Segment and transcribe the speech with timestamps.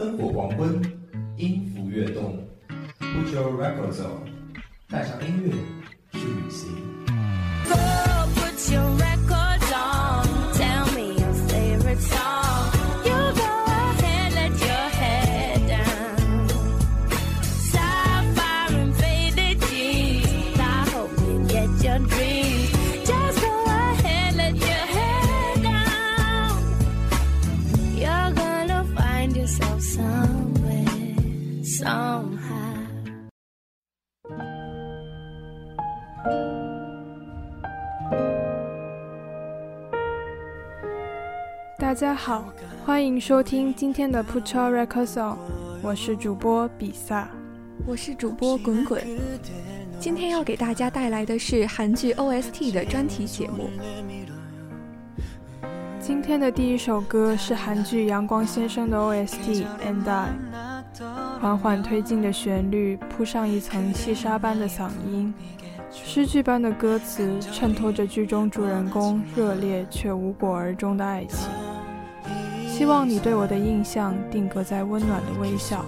[0.00, 0.80] 灯火黄昏，
[1.36, 2.42] 音符跃动
[2.98, 4.24] ，Put your records on，
[4.88, 5.52] 带上音乐
[6.18, 6.89] 去旅行。
[42.00, 42.50] 家好，
[42.86, 45.36] 欢迎收听今天的 Put Your Records On，
[45.82, 47.28] 我是主播比萨。
[47.86, 49.04] 我是主播滚滚，
[49.98, 53.68] 今天要给大家带来的是韩剧 OST 的专题节目。
[56.00, 60.30] 今天的第一首歌是韩剧《阳光先生》的 OST《And I》，
[61.38, 65.34] 缓缓推进的旋律铺上一层细沙般的嗓音，
[65.92, 71.46] 诗句般的歌词衬托着剧中主人公热烈却无果而终的爱情。
[72.80, 75.84] 希望你对我的印象定格在温暖的微笑，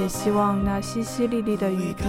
[0.00, 2.04] 也希望那淅淅沥沥的雨滴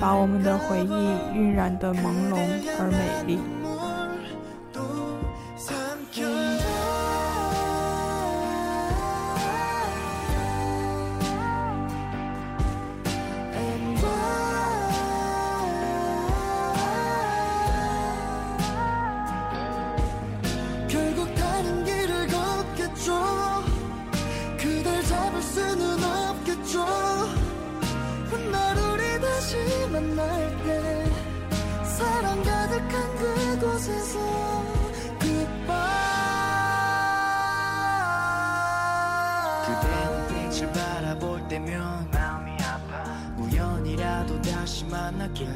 [0.00, 2.34] 把我们的回忆晕染得朦胧
[2.76, 3.38] 而美丽。
[41.50, 43.02] 때면 마음이 아파.
[43.36, 45.48] 우연이라도 다시 만날게.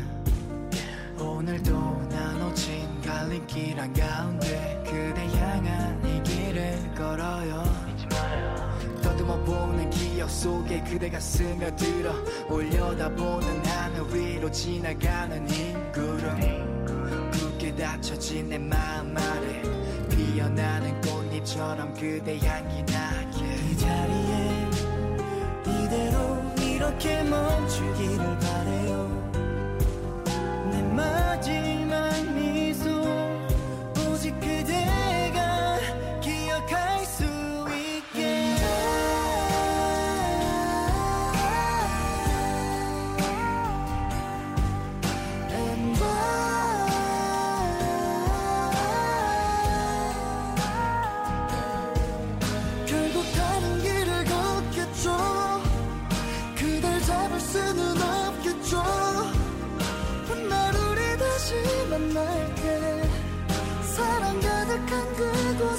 [1.20, 1.72] 오늘도
[2.10, 7.62] 나눠진 갈림길 한가운데 그대 향한 이 길을 걸어요.
[9.02, 12.12] 더듬어 보는 기억 속에 그대가 스며들어
[12.50, 16.73] 올려다보는 하늘 위로 지나가는 흰 구름
[17.76, 19.62] 닫혀진 내 마음 아래
[20.10, 23.44] 피어나는 꽃잎처럼 그대 향기 나게.
[23.70, 24.70] 이 자리에
[25.62, 29.32] 이대로 이렇게 멈추기를 바래요.
[30.70, 32.13] 내 마지막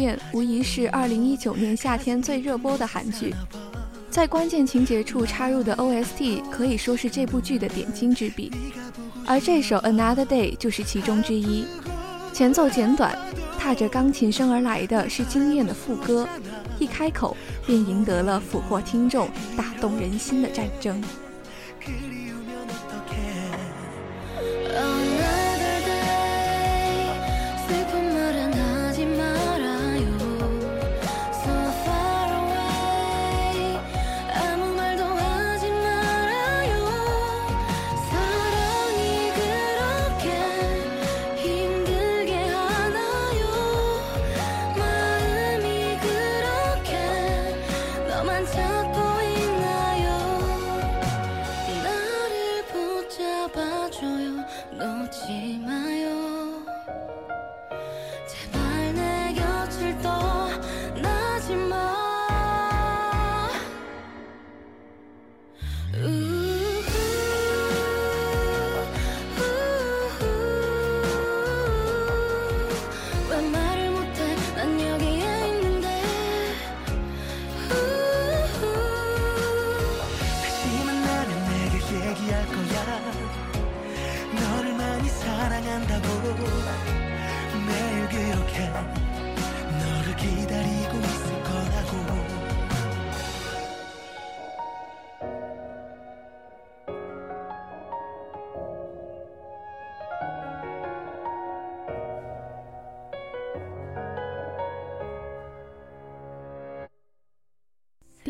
[0.00, 3.34] 店无疑是2019年夏天最热播的韩剧，
[4.08, 8.50] 在关键情节处插入的 OST 可以说是这部剧的点睛之笔，
[9.26, 11.66] 而这首 Another Day 就是其中之一。
[12.32, 13.14] 前奏简短，
[13.58, 16.26] 踏着钢琴声而来的是惊艳的副歌，
[16.78, 17.36] 一开口
[17.66, 20.98] 便赢得了俘获听众、打动人心的战争。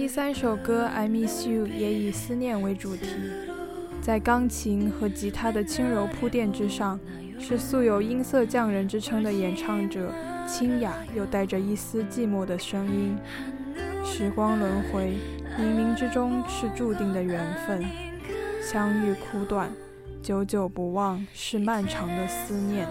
[0.01, 3.07] 第三首歌《I Miss You》也以思念为主题，
[4.01, 6.99] 在钢琴和吉他的轻柔铺垫之上，
[7.39, 10.11] 是素有音色匠人之称的演唱者
[10.49, 13.15] 清雅又带着一丝寂寞的声音。
[14.03, 15.19] 时光轮回，
[15.59, 17.85] 冥冥之中是注定的缘分，
[18.63, 19.71] 相遇苦短，
[20.23, 22.89] 久久不忘是漫长的思念。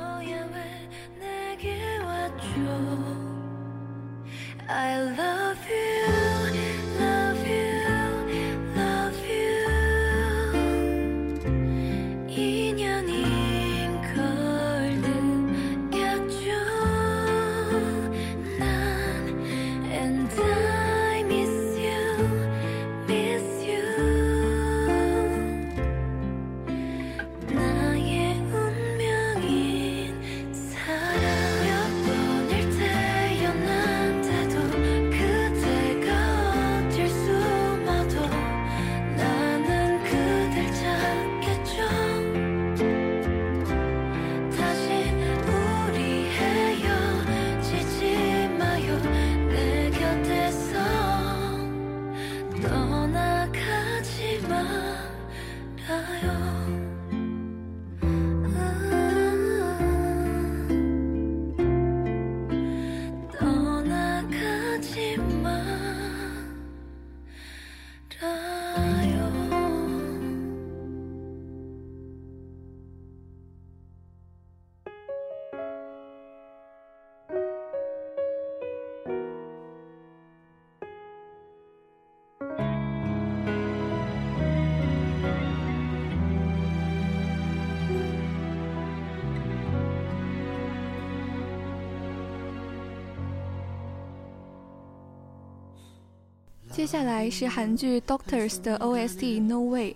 [96.72, 99.96] 接下来是韩剧《Doctors》的 OST《No Way》，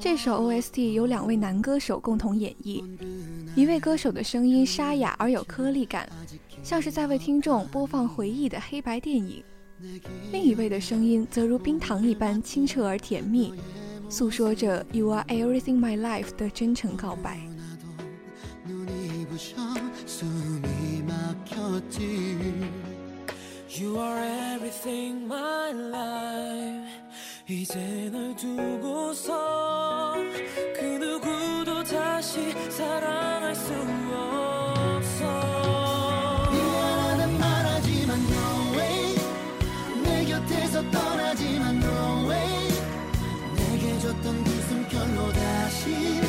[0.00, 2.82] 这首 OST 由两位男歌手共同演绎，
[3.54, 6.08] 一位歌手的声音沙哑而有颗粒感，
[6.62, 9.42] 像是在为听众播放回忆的黑白电影；
[10.32, 13.52] 另一位的声音则如冰糖一般清澈而甜蜜，
[14.08, 17.38] 诉说着 “You are everything my life” 的真诚告白。
[23.74, 25.31] You are everything my
[27.52, 30.14] 이제 널 두고서
[30.74, 33.74] 그 누구도 다시 사랑할 수
[34.14, 35.24] 없어.
[36.50, 39.14] 미안하단 말하지만 no way.
[40.02, 42.68] 내 곁에서 떠나지만 no way.
[43.54, 46.22] 내게 줬던 그 숨결로 다시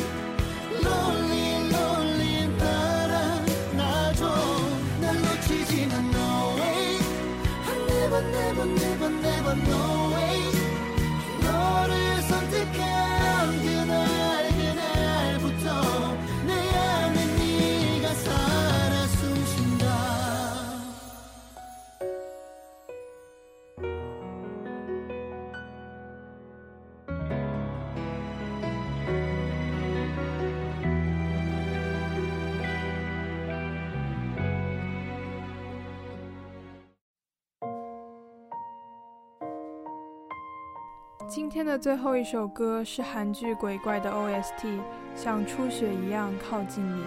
[41.34, 44.66] 今天的最后一首歌是韩剧《鬼怪》的 OST，
[45.16, 47.00] 《像初雪一样靠近你》，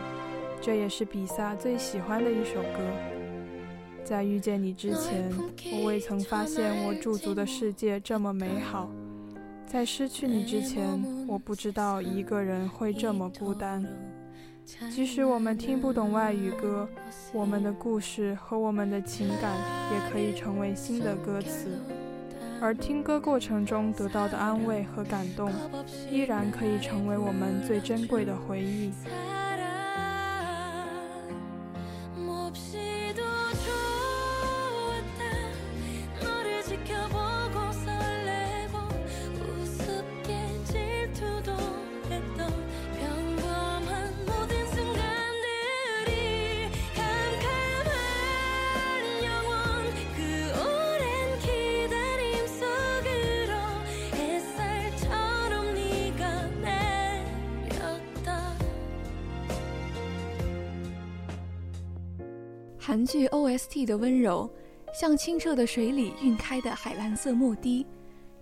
[0.60, 2.80] 这也是比萨最喜欢的一首歌。
[4.04, 5.32] 在遇见你之前，
[5.72, 8.90] 我未曾发现我驻足的世界这么美好；
[9.66, 13.82] 在失去你之前，我不知道一个人会这么孤单。
[14.92, 16.86] 即使我们听不懂外语歌，
[17.32, 19.56] 我们的故事和我们的情感
[19.94, 21.80] 也可以成为新的歌词。
[22.60, 25.52] 而听歌过程中得到的安慰和感动，
[26.10, 28.92] 依然可以成为我们最珍贵的回忆。
[62.88, 64.50] 韩剧 OST 的温柔，
[64.98, 67.86] 像清澈的水里晕开的海蓝色墨滴，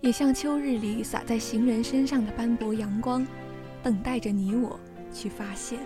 [0.00, 3.26] 也像秋日里洒在行人身上的斑驳阳光，
[3.82, 4.78] 等待着你我
[5.12, 5.80] 去发现。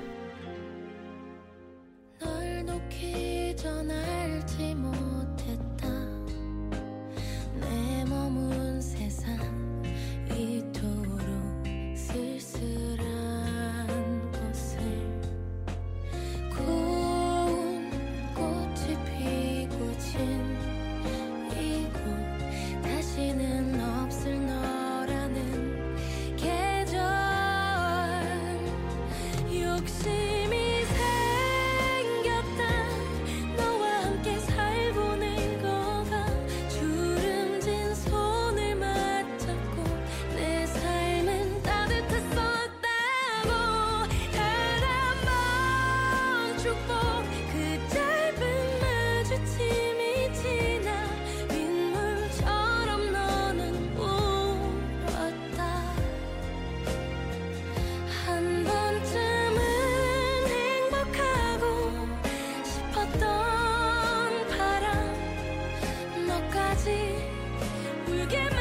[68.30, 68.60] give me